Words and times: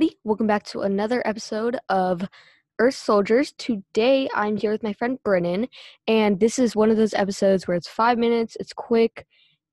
everybody. 0.00 0.18
Welcome 0.24 0.46
back 0.46 0.62
to 0.68 0.80
another 0.80 1.22
episode 1.26 1.78
of 1.90 2.26
Earth 2.78 2.94
Soldiers. 2.94 3.52
Today, 3.58 4.30
I'm 4.34 4.56
here 4.56 4.72
with 4.72 4.82
my 4.82 4.94
friend 4.94 5.18
Brennan, 5.22 5.68
and 6.08 6.40
this 6.40 6.58
is 6.58 6.74
one 6.74 6.88
of 6.88 6.96
those 6.96 7.12
episodes 7.12 7.68
where 7.68 7.76
it's 7.76 7.86
five 7.86 8.16
minutes, 8.16 8.56
it's 8.58 8.72
quick, 8.72 9.26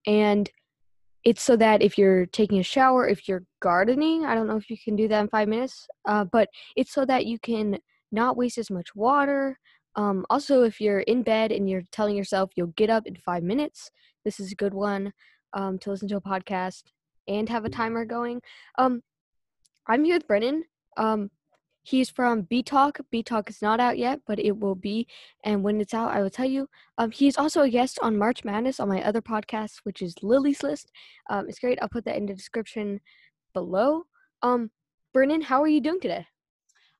and 0.05 0.51
it's 1.23 1.41
so 1.41 1.55
that 1.55 1.81
if 1.81 1.97
you're 1.97 2.25
taking 2.25 2.59
a 2.59 2.63
shower, 2.63 3.07
if 3.07 3.29
you're 3.29 3.45
gardening, 3.61 4.25
I 4.25 4.35
don't 4.35 4.47
know 4.47 4.57
if 4.57 4.69
you 4.69 4.75
can 4.77 4.97
do 4.97 5.07
that 5.07 5.21
in 5.21 5.29
five 5.29 5.47
minutes, 5.47 5.87
uh, 6.05 6.25
but 6.25 6.49
it's 6.75 6.91
so 6.91 7.05
that 7.05 7.25
you 7.25 7.39
can 7.39 7.79
not 8.11 8.35
waste 8.35 8.57
as 8.57 8.69
much 8.69 8.93
water. 8.95 9.57
Um, 9.95 10.25
also, 10.29 10.63
if 10.63 10.81
you're 10.81 11.01
in 11.01 11.23
bed 11.23 11.53
and 11.53 11.69
you're 11.69 11.83
telling 11.93 12.17
yourself 12.17 12.51
you'll 12.57 12.73
get 12.75 12.89
up 12.89 13.07
in 13.07 13.15
five 13.15 13.43
minutes, 13.43 13.91
this 14.25 14.41
is 14.41 14.51
a 14.51 14.55
good 14.55 14.73
one 14.73 15.13
um, 15.53 15.79
to 15.79 15.89
listen 15.89 16.09
to 16.09 16.17
a 16.17 16.21
podcast 16.21 16.83
and 17.29 17.47
have 17.47 17.63
a 17.63 17.69
timer 17.69 18.03
going. 18.03 18.41
Um, 18.77 19.01
I'm 19.87 20.03
here 20.03 20.15
with 20.15 20.27
Brennan. 20.27 20.65
Um, 20.97 21.31
he's 21.83 22.09
from 22.09 22.41
B 22.41 22.61
Talk. 22.61 22.99
B 23.09 23.23
Talk 23.23 23.49
is 23.49 23.61
not 23.61 23.79
out 23.79 23.97
yet, 23.97 24.19
but 24.27 24.37
it 24.37 24.59
will 24.59 24.75
be. 24.75 25.07
And 25.45 25.63
when 25.63 25.79
it's 25.79 25.93
out, 25.93 26.11
I 26.11 26.21
will 26.21 26.29
tell 26.29 26.45
you. 26.45 26.69
Um, 26.97 27.11
he's 27.11 27.37
also 27.37 27.61
a 27.61 27.69
guest 27.69 27.97
on 28.01 28.17
March 28.17 28.43
Madness 28.43 28.81
on 28.81 28.89
my 28.89 29.01
other 29.01 29.21
podcast, 29.21 29.77
which 29.83 30.01
is 30.01 30.21
Lily's 30.21 30.61
List. 30.61 30.91
Um, 31.29 31.47
it's 31.47 31.59
great. 31.59 31.79
I'll 31.81 31.87
put 31.87 32.03
that 32.05 32.17
in 32.17 32.25
the 32.25 32.33
description 32.33 32.99
below. 33.53 34.03
Um, 34.41 34.71
Brennan, 35.13 35.41
how 35.41 35.63
are 35.63 35.69
you 35.69 35.79
doing 35.79 36.01
today? 36.01 36.27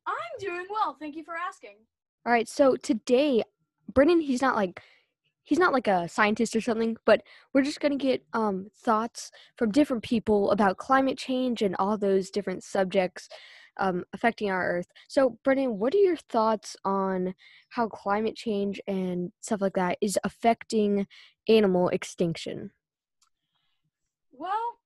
I'm 0.08 0.40
doing 0.40 0.66
well. 0.70 0.96
Thank 0.98 1.18
you 1.18 1.24
for 1.24 1.36
asking. 1.36 1.76
All 2.26 2.32
right. 2.32 2.48
So 2.48 2.78
today, 2.78 3.44
Brennan, 3.94 4.22
he's 4.22 4.42
not 4.42 4.56
like 4.56 4.82
he's 5.48 5.58
not 5.58 5.72
like 5.72 5.88
a 5.88 6.10
scientist 6.10 6.56
or 6.58 6.62
something, 6.62 6.98
but 7.06 7.24
we're 7.54 7.62
just 7.62 7.80
going 7.80 7.98
to 7.98 8.04
get 8.04 8.22
um, 8.34 8.68
thoughts 8.84 9.32
from 9.56 9.72
different 9.72 10.04
people 10.04 10.52
about 10.52 10.78
climate 10.78 11.18
change 11.18 11.62
and 11.62 11.74
all 11.80 11.98
those 11.98 12.30
different 12.30 12.64
subjects 12.64 13.30
um, 13.78 14.04
affecting 14.12 14.52
our 14.52 14.78
Earth. 14.78 14.88
So, 15.08 15.40
Brennan, 15.46 15.80
what 15.80 15.96
are 15.96 16.00
your 16.00 16.18
thoughts 16.18 16.76
on 16.84 17.34
how 17.70 17.88
climate 17.88 18.36
change 18.36 18.82
and 18.88 19.32
stuff 19.40 19.62
like 19.62 19.76
that 19.76 19.98
is 20.02 20.20
affecting 20.26 21.08
animal 21.48 21.88
extinction? 21.90 22.72
Well, 24.34 24.80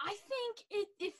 I 0.00 0.10
think 0.10 0.58
it, 0.70 0.88
if 1.00 1.14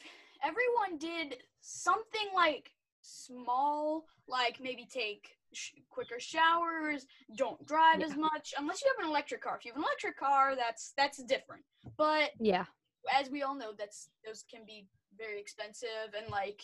everyone 0.44 0.98
did 0.98 1.38
something 1.62 2.28
like 2.34 2.72
small, 3.00 4.04
like 4.28 4.58
maybe 4.60 4.86
take 4.92 5.37
sh- 5.52 5.72
quicker 5.88 6.18
showers, 6.20 7.06
don't 7.36 7.64
drive 7.66 8.00
Yeah. 8.00 8.06
as 8.06 8.16
much, 8.16 8.54
unless 8.58 8.82
you 8.82 8.90
have 8.94 9.04
an 9.04 9.10
electric 9.10 9.42
car. 9.42 9.56
If 9.56 9.64
you 9.64 9.72
have 9.72 9.78
an 9.78 9.84
electric 9.84 10.16
car, 10.18 10.54
that's 10.56 10.92
that's 10.96 11.22
different. 11.24 11.64
But 11.96 12.32
Yeah. 12.38 12.66
as 13.12 13.30
we 13.30 13.42
all 13.42 13.54
know, 13.54 13.72
that's 13.72 14.10
those 14.24 14.42
can 14.42 14.64
be 14.64 14.86
very 15.16 15.40
expensive 15.40 16.14
and 16.16 16.28
like 16.30 16.62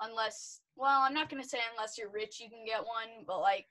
unless 0.00 0.60
well, 0.76 1.00
I'm 1.02 1.14
not 1.14 1.28
gonna 1.30 1.44
say 1.44 1.58
unless 1.72 1.96
you're 1.96 2.10
rich 2.10 2.40
you 2.40 2.50
can 2.50 2.64
get 2.64 2.84
one, 2.84 3.24
but 3.26 3.40
like 3.40 3.66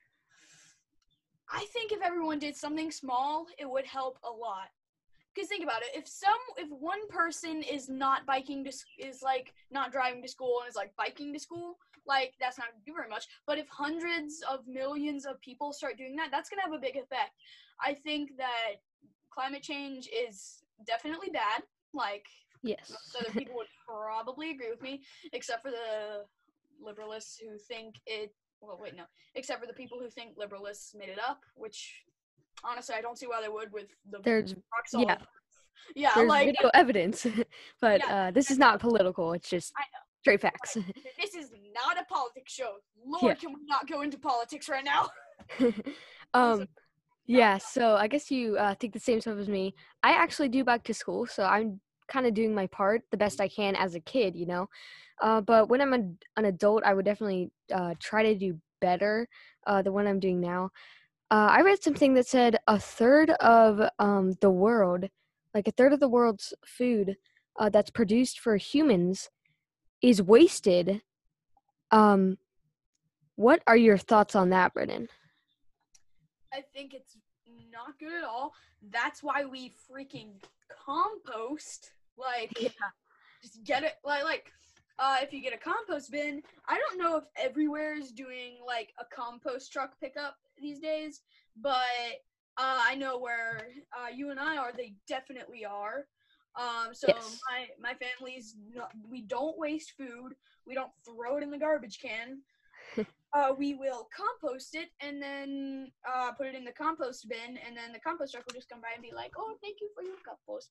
I 1.50 1.66
think 1.66 1.92
if 1.92 2.02
everyone 2.02 2.40
did 2.40 2.56
something 2.56 2.92
small, 2.92 3.46
it 3.60 3.70
would 3.70 3.86
help 3.86 4.18
a 4.24 4.30
lot. 4.32 4.70
Because 5.34 5.50
think 5.50 5.64
about 5.64 5.82
it, 5.82 5.90
if 5.94 6.08
some 6.08 6.32
if 6.58 6.70
one 6.70 7.08
person 7.10 7.62
is 7.62 7.90
not 7.90 8.26
biking 8.26 8.64
to 8.64 8.72
is 8.98 9.22
like 9.22 9.54
not 9.70 9.92
driving 9.92 10.22
to 10.22 10.28
school 10.28 10.62
and 10.62 10.70
is 10.70 10.76
like 10.76 10.96
biking 10.96 11.34
to 11.34 11.40
school, 11.40 11.78
like 12.08 12.34
that's 12.40 12.58
not 12.58 12.68
gonna 12.72 12.84
do 12.86 12.94
very 12.94 13.10
much. 13.10 13.26
But 13.46 13.58
if 13.58 13.68
hundreds 13.70 14.44
of 14.50 14.68
millions 14.68 15.26
of 15.26 15.40
people 15.42 15.74
start 15.74 15.98
doing 15.98 16.16
that, 16.18 16.30
that's 16.32 16.50
gonna 16.50 16.62
have 16.62 16.74
a 16.74 16.80
big 16.80 16.96
effect. 16.96 17.32
I 17.84 17.94
think 17.94 18.38
that 18.38 18.82
climate 19.32 19.64
change 19.64 20.08
is 20.08 20.64
definitely 20.86 21.30
bad. 21.32 21.64
Like 21.94 22.26
Yes. 22.64 22.90
most 22.90 23.16
other 23.20 23.32
people 23.40 23.56
would 23.58 23.68
probably 23.88 24.50
agree 24.52 24.72
with 24.72 24.82
me, 24.82 25.04
except 25.34 25.62
for 25.62 25.70
the 25.70 26.26
liberalists 26.84 27.40
who 27.40 27.58
think 27.58 27.96
it. 28.08 28.34
Well, 28.60 28.80
wait, 28.82 28.96
no. 28.96 29.04
Except 29.36 29.62
for 29.62 29.68
the 29.68 29.74
people 29.74 30.00
who 30.00 30.10
think 30.10 30.36
liberalists 30.36 30.96
made 30.96 31.10
it 31.10 31.20
up, 31.20 31.42
which 31.56 32.04
honestly 32.64 32.96
I 32.96 33.02
don't 33.02 33.18
see 33.18 33.28
why 33.28 33.42
they 33.42 33.50
would 33.50 33.72
with 33.72 33.88
the 34.10 34.20
There's 34.24 34.56
yeah. 34.94 35.18
Yeah, 35.96 36.12
There's 36.16 36.30
like 36.30 36.48
video 36.48 36.72
evidence, 36.74 37.28
but 37.82 38.02
Yeah, 38.02 38.28
uh, 38.28 38.32
this 38.32 38.50
is 38.50 38.58
not 38.58 38.80
political. 38.80 39.34
It's 39.34 39.48
just 39.48 39.74
I 39.78 39.84
know. 39.94 40.05
Straight 40.26 40.42
facts. 40.42 40.74
this 40.74 41.36
is 41.36 41.52
not 41.72 42.02
a 42.02 42.06
politics 42.06 42.52
show. 42.52 42.78
Lord, 43.06 43.24
Yeah. 43.24 43.34
can 43.36 43.54
we 43.54 43.60
not 43.68 43.88
go 43.88 44.02
into 44.02 44.18
politics 44.18 44.68
right 44.68 44.84
now? 44.84 45.10
um 46.34 46.68
yeah 47.28 47.58
so 47.60 47.96
i 47.96 48.08
guess 48.08 48.32
you 48.32 48.58
uh, 48.58 48.74
think 48.76 48.94
the 48.94 49.00
same 49.00 49.22
stuff 49.22 49.38
as 49.38 49.48
me 49.48 49.76
i 50.02 50.12
actually 50.12 50.50
do 50.50 50.64
back 50.64 50.84
to 50.84 50.94
school 50.94 51.28
so 51.28 51.44
i'm 51.44 51.80
kind 52.08 52.26
of 52.26 52.34
doing 52.34 52.56
my 52.56 52.66
part 52.68 53.04
the 53.12 53.18
best 53.18 53.40
i 53.40 53.48
can 53.48 53.76
as 53.76 53.94
a 53.94 54.00
kid 54.00 54.36
you 54.36 54.48
know 54.48 54.68
uh, 55.22 55.40
but 55.42 55.70
when 55.70 55.82
i'm 55.82 55.94
an, 55.94 56.18
an 56.38 56.46
adult 56.46 56.84
i 56.84 56.94
would 56.94 57.06
definitely 57.06 57.52
uh, 57.74 57.94
try 58.00 58.24
to 58.24 58.34
do 58.36 58.58
better 58.82 59.28
uh, 59.68 59.82
than 59.84 59.94
what 59.94 60.08
i'm 60.08 60.20
doing 60.20 60.42
now 60.42 60.70
uh, 61.30 61.50
i 61.52 61.62
read 61.62 61.82
something 61.84 62.16
that 62.16 62.26
said 62.28 62.58
a 62.68 62.80
third 62.80 63.30
of 63.42 63.82
um, 64.00 64.34
the 64.42 64.50
world 64.50 65.06
like 65.54 65.68
a 65.68 65.72
third 65.72 65.94
of 65.94 66.00
the 66.00 66.10
world's 66.10 66.54
food 66.66 67.16
uh, 67.60 67.70
that's 67.70 67.92
produced 67.92 68.40
for 68.40 68.58
humans 68.58 69.30
is 70.02 70.22
wasted 70.22 71.02
um 71.92 72.38
what 73.36 73.62
are 73.68 73.78
your 73.78 73.98
thoughts 73.98 74.36
on 74.36 74.50
that 74.50 74.74
brennan 74.74 75.08
I 76.54 76.62
think 76.74 76.94
it's 76.94 77.18
not 77.70 78.00
good 78.00 78.14
at 78.14 78.24
all. 78.24 78.54
That's 78.90 79.22
why 79.22 79.44
we 79.44 79.74
freaking 79.92 80.42
compost. 80.86 81.92
Like, 82.18 82.58
Yeah. 82.60 82.70
just 83.42 83.62
get 83.66 83.84
it. 83.84 83.96
Like, 84.06 84.24
like, 84.24 84.52
uh, 84.98 85.18
if 85.22 85.34
you 85.34 85.42
get 85.42 85.54
a 85.54 85.58
compost 85.58 86.12
bin, 86.12 86.42
I 86.68 86.78
don't 86.78 86.98
know 86.98 87.18
if 87.18 87.26
everywhere 87.36 87.96
is 87.98 88.12
doing 88.12 88.60
like 88.66 88.94
a 89.00 89.06
compost 89.14 89.74
truck 89.74 90.00
pickup 90.00 90.38
these 90.58 90.80
days, 90.80 91.22
but 91.58 92.22
uh, 92.58 92.80
I 92.82 92.96
know 92.96 93.18
where 93.18 93.68
uh, 93.94 94.08
you 94.08 94.30
and 94.30 94.40
I 94.40 94.56
are. 94.56 94.72
They 94.72 94.94
definitely 95.10 95.66
are. 95.66 96.06
Um, 96.58 96.94
so 96.94 97.08
Yes. 97.08 97.40
my 97.50 97.68
my 97.80 97.96
family's 97.96 98.56
not, 98.74 98.92
we 99.10 99.22
don't 99.22 99.58
waste 99.58 99.94
food. 99.98 100.36
We 100.66 100.74
don't 100.74 100.92
throw 101.06 101.38
it 101.38 101.44
in 101.44 101.52
the 101.52 101.58
garbage 101.58 102.00
can. 102.02 102.42
uh, 103.36 103.54
we 103.58 103.74
will 103.74 104.08
compost 104.16 104.76
it 104.76 104.90
and 105.02 105.22
then 105.22 105.92
uh, 106.08 106.32
put 106.32 106.48
it 106.48 106.56
in 106.56 106.64
the 106.64 106.72
compost 106.72 107.28
bin, 107.28 107.58
and 107.66 107.76
then 107.76 107.92
the 107.92 108.00
compost 108.00 108.34
truck 108.34 108.46
will 108.48 108.54
just 108.54 108.70
come 108.70 108.82
by 108.82 108.88
and 108.94 109.04
be 109.04 109.12
like, 109.14 109.32
"Oh, 109.38 109.56
thank 109.62 109.78
you 109.82 109.90
for 109.94 110.04
your 110.04 110.16
compost." 110.26 110.70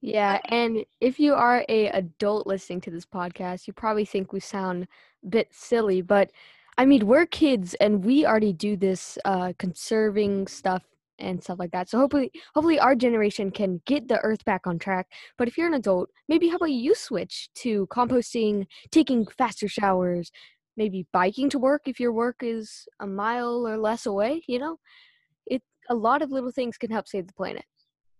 Yeah, 0.00 0.40
and 0.46 0.84
if 1.00 1.18
you 1.18 1.34
are 1.34 1.64
a 1.68 1.88
adult 1.88 2.46
listening 2.46 2.80
to 2.82 2.90
this 2.90 3.06
podcast, 3.06 3.66
you 3.66 3.72
probably 3.72 4.04
think 4.04 4.32
we 4.32 4.40
sound 4.40 4.86
a 5.24 5.28
bit 5.28 5.48
silly, 5.52 6.02
but 6.02 6.30
I 6.76 6.84
mean, 6.84 7.06
we're 7.06 7.26
kids 7.26 7.74
and 7.74 8.04
we 8.04 8.26
already 8.26 8.52
do 8.52 8.76
this 8.76 9.18
uh 9.24 9.52
conserving 9.58 10.46
stuff 10.46 10.84
and 11.18 11.42
stuff 11.42 11.58
like 11.58 11.70
that. 11.72 11.88
So 11.88 11.98
hopefully 11.98 12.30
hopefully 12.54 12.78
our 12.78 12.94
generation 12.94 13.50
can 13.50 13.80
get 13.86 14.08
the 14.08 14.20
earth 14.20 14.44
back 14.44 14.66
on 14.66 14.78
track. 14.78 15.06
But 15.38 15.48
if 15.48 15.56
you're 15.56 15.68
an 15.68 15.74
adult, 15.74 16.10
maybe 16.28 16.48
how 16.48 16.56
about 16.56 16.70
you 16.70 16.94
switch 16.94 17.48
to 17.56 17.86
composting, 17.88 18.66
taking 18.90 19.26
faster 19.26 19.68
showers, 19.68 20.30
maybe 20.76 21.06
biking 21.12 21.50
to 21.50 21.58
work 21.58 21.82
if 21.86 22.00
your 22.00 22.12
work 22.12 22.36
is 22.42 22.86
a 23.00 23.06
mile 23.06 23.66
or 23.66 23.76
less 23.76 24.06
away, 24.06 24.42
you 24.48 24.58
know? 24.58 24.78
It 25.46 25.62
a 25.88 25.94
lot 25.94 26.22
of 26.22 26.30
little 26.32 26.50
things 26.52 26.76
can 26.78 26.90
help 26.90 27.08
save 27.08 27.26
the 27.26 27.32
planet. 27.34 27.64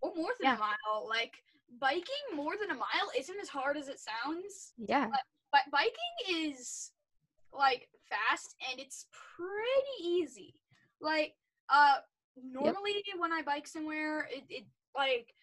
Or 0.00 0.12
more 0.14 0.30
than 0.40 0.50
Yeah. 0.52 0.56
a 0.56 0.58
mile. 0.60 1.08
Like 1.08 1.34
biking 1.80 2.04
more 2.34 2.54
than 2.60 2.70
a 2.70 2.74
mile 2.74 3.10
isn't 3.18 3.40
as 3.40 3.48
hard 3.48 3.76
as 3.76 3.88
it 3.88 3.98
sounds. 3.98 4.72
Yeah. 4.78 5.08
But 5.50 5.62
biking 5.72 6.44
is 6.44 6.92
like 7.52 7.88
fast 8.08 8.56
and 8.70 8.80
it's 8.80 9.06
pretty 9.36 10.04
easy. 10.04 10.54
Like 11.00 11.34
uh 11.68 11.96
normally 12.42 13.02
when 13.18 13.32
I 13.32 13.42
bike 13.42 13.66
somewhere 13.66 14.28
it, 14.30 14.44
it 14.48 14.64
like 14.96 15.34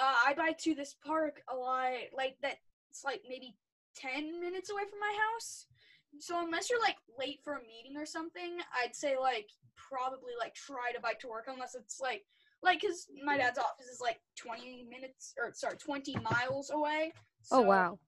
uh 0.00 0.14
I 0.26 0.34
bike 0.34 0.58
to 0.58 0.74
this 0.74 0.94
park 1.04 1.42
a 1.50 1.54
lot 1.56 1.92
like 2.16 2.36
that's 2.42 3.04
like 3.04 3.22
maybe 3.28 3.56
10 3.96 4.40
minutes 4.40 4.70
away 4.70 4.82
from 4.88 5.00
my 5.00 5.14
house. 5.32 5.66
So 6.20 6.42
unless 6.42 6.70
you're 6.70 6.80
like 6.80 6.96
late 7.18 7.40
for 7.44 7.54
a 7.54 7.60
meeting 7.60 7.96
or 7.96 8.06
something, 8.06 8.58
I'd 8.82 8.94
say 8.94 9.18
like 9.18 9.50
probably 9.76 10.32
like 10.38 10.54
try 10.54 10.92
to 10.92 11.00
bike 11.00 11.20
to 11.20 11.28
work 11.28 11.44
unless 11.48 11.74
it's 11.74 12.00
like 12.00 12.24
like 12.62 12.80
cuz 12.80 13.06
my 13.24 13.36
dad's 13.36 13.58
office 13.58 13.86
is 13.86 14.00
like 14.00 14.20
20 14.36 14.84
minutes 14.84 15.34
or 15.38 15.52
sorry 15.52 15.76
20 15.76 16.16
miles 16.16 16.70
away. 16.70 17.12
Oh 17.50 17.62
wow. 17.62 17.98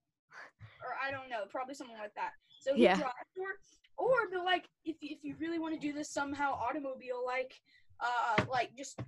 or 0.82 0.94
I 1.02 1.10
don't 1.10 1.28
know, 1.28 1.44
probably 1.50 1.74
something 1.74 1.98
like 1.98 2.14
that. 2.14 2.32
So 2.58 2.74
Yeah. 2.74 2.96
work. 3.36 3.60
Or 3.96 4.30
but 4.32 4.44
like 4.44 4.68
if 4.84 4.96
if 5.02 5.22
you 5.22 5.36
really 5.38 5.58
want 5.58 5.74
to 5.74 5.80
do 5.80 5.92
this 5.92 6.10
somehow 6.10 6.52
automobile 6.52 7.22
like 7.24 7.60
uh 8.02 8.44
like 8.50 8.70
just 8.76 8.98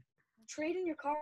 trade 0.48 0.76
in 0.76 0.86
your 0.86 0.96
car 0.96 1.16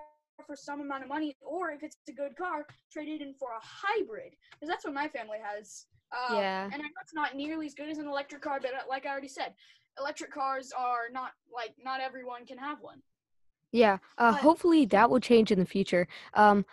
for 0.46 0.56
some 0.56 0.80
amount 0.80 1.02
of 1.02 1.08
money 1.08 1.36
or 1.42 1.70
if 1.70 1.82
it's 1.82 1.96
a 2.08 2.12
good 2.12 2.34
car 2.36 2.66
trade 2.92 3.08
it 3.08 3.20
in 3.20 3.34
for 3.34 3.50
a 3.50 3.60
hybrid 3.62 4.32
because 4.52 4.68
that's 4.68 4.84
what 4.84 4.94
my 4.94 5.06
family 5.08 5.38
has 5.42 5.86
uh, 6.12 6.34
Yeah. 6.34 6.64
and 6.64 6.74
I 6.74 6.78
know 6.78 7.00
it's 7.02 7.14
not 7.14 7.36
nearly 7.36 7.66
as 7.66 7.74
good 7.74 7.88
as 7.90 7.98
an 7.98 8.06
electric 8.08 8.40
car 8.42 8.58
but 8.60 8.70
uh, 8.72 8.78
like 8.88 9.04
I 9.06 9.10
already 9.10 9.28
said 9.28 9.52
electric 9.98 10.32
cars 10.32 10.72
are 10.76 11.10
not 11.12 11.32
like 11.54 11.74
not 11.84 12.00
everyone 12.00 12.46
can 12.46 12.58
have 12.58 12.78
one 12.80 13.02
Yeah, 13.72 13.98
uh, 14.18 14.32
But- 14.32 14.40
hopefully 14.40 14.86
that 14.86 15.10
will 15.10 15.20
change 15.20 15.52
in 15.52 15.58
the 15.58 15.66
future. 15.66 16.08
Um. 16.34 16.64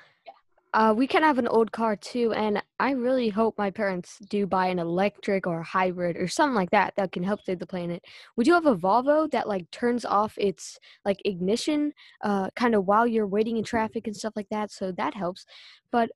Uh, 0.73 0.93
we 0.95 1.07
can 1.07 1.23
have 1.23 1.37
an 1.37 1.47
old 1.47 1.71
car 1.71 1.95
too, 1.95 2.33
and 2.33 2.61
I 2.79 2.91
really 2.91 3.29
hope 3.29 3.57
my 3.57 3.71
parents 3.71 4.19
do 4.29 4.45
buy 4.45 4.67
an 4.67 4.79
electric 4.79 5.47
or 5.47 5.63
hybrid 5.63 6.17
or 6.17 6.27
something 6.27 6.55
like 6.55 6.71
that 6.71 6.93
that 6.97 7.11
can 7.13 7.23
help 7.23 7.41
save 7.43 7.59
the 7.59 7.65
planet. 7.65 8.03
We 8.35 8.43
do 8.43 8.53
have 8.53 8.65
a 8.65 8.75
Volvo 8.75 9.31
that 9.31 9.47
like 9.47 9.71
turns 9.71 10.03
off 10.03 10.33
its 10.37 10.77
like 11.05 11.21
ignition, 11.25 11.93
uh, 12.21 12.49
kind 12.55 12.75
of 12.75 12.85
while 12.85 13.07
you're 13.07 13.27
waiting 13.27 13.57
in 13.57 13.63
traffic 13.63 14.07
and 14.07 14.15
stuff 14.15 14.33
like 14.35 14.49
that, 14.49 14.71
so 14.71 14.91
that 14.91 15.13
helps. 15.13 15.45
But 15.91 16.09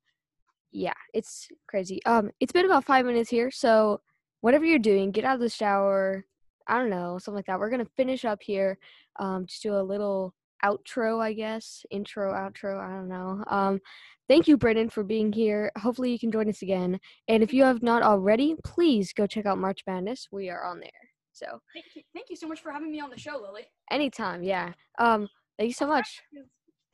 yeah, 0.72 0.94
it's 1.14 1.48
crazy. 1.68 2.04
Um, 2.06 2.32
it's 2.40 2.52
been 2.54 2.66
about 2.66 2.86
five 2.86 3.06
minutes 3.06 3.30
here, 3.30 3.52
so 3.52 4.02
whatever 4.42 4.66
you're 4.66 4.80
doing, 4.80 5.12
get 5.12 5.26
out 5.26 5.36
of 5.36 5.42
the 5.42 5.50
shower. 5.50 6.26
I 6.68 6.78
don't 6.78 6.90
know, 6.90 7.18
something 7.18 7.38
like 7.38 7.46
that. 7.46 7.60
We're 7.60 7.70
gonna 7.70 7.86
finish 7.98 8.26
up 8.26 8.44
here. 8.44 8.78
Um, 9.18 9.46
just 9.46 9.64
do 9.64 9.76
a 9.76 9.82
little 9.82 10.34
outro, 10.64 11.20
I 11.20 11.34
guess. 11.34 11.86
Intro, 11.92 12.34
outro. 12.34 12.80
I 12.80 12.90
don't 12.90 13.08
know. 13.10 13.44
Um, 13.48 13.80
thank 14.28 14.48
you, 14.48 14.58
Brennan, 14.58 14.90
for 14.90 15.04
being 15.04 15.32
here. 15.34 15.72
Hopefully, 15.78 16.12
you 16.12 16.20
can 16.20 16.32
join 16.32 16.50
us 16.50 16.62
again. 16.62 17.00
And 17.28 17.44
if 17.44 17.54
you 17.54 17.64
have 17.64 17.82
not 17.84 18.04
already, 18.04 18.56
please 18.64 19.14
go 19.14 19.28
check 19.28 19.46
out 19.46 19.58
March 19.58 19.82
Madness. 19.88 20.28
We 20.32 20.50
are 20.50 20.64
on 20.64 20.80
there. 20.80 20.90
So 21.34 21.46
Thank 21.74 21.86
you, 21.96 22.04
thank 22.14 22.30
you 22.30 22.36
so 22.36 22.48
much 22.48 22.62
for 22.62 22.72
having 22.72 22.92
me 22.92 23.00
on 23.00 23.10
the 23.10 23.18
show, 23.18 23.40
Lily. 23.42 23.64
anytime, 23.90 24.44
yeah. 24.44 24.74
Um, 25.00 25.28
thank 25.58 25.70
you 25.70 25.74
so 25.74 25.88
much. 25.88 26.22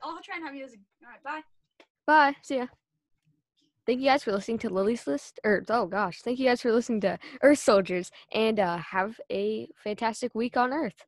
I'll 0.02 0.20
try 0.24 0.36
and 0.38 0.46
have 0.46 0.56
you 0.56 0.64
as 0.64 0.74
a. 0.74 0.78
All 1.04 1.12
right, 1.12 1.24
bye. 1.24 1.42
Bye. 2.06 2.36
See 2.44 2.58
ya. 2.58 2.68
Thank 3.88 4.02
you 4.02 4.06
guys 4.06 4.24
for 4.24 4.32
listening 4.34 4.60
to 4.60 4.70
Lily's 4.70 5.08
List. 5.08 5.40
Or 5.44 5.64
oh 5.70 5.86
gosh, 5.88 6.22
thank 6.22 6.40
you 6.40 6.46
guys 6.46 6.62
for 6.62 6.72
listening 6.72 7.02
to 7.02 7.18
Earth 7.42 7.60
Soldiers, 7.60 8.12
and 8.34 8.60
uh, 8.60 8.78
have 8.78 9.20
a 9.32 9.68
fantastic 9.84 10.36
week 10.36 10.56
on 10.58 10.72
Earth. 10.74 11.04